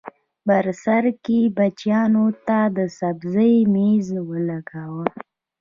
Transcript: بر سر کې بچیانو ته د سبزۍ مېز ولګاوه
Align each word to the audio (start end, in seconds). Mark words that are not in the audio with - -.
بر 0.47 0.65
سر 0.83 1.03
کې 1.23 1.39
بچیانو 1.57 2.25
ته 2.47 2.59
د 2.77 2.79
سبزۍ 2.99 3.55
مېز 3.73 4.07
ولګاوه 4.29 5.05